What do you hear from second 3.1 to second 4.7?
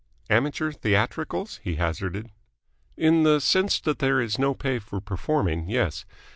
the sense that there is no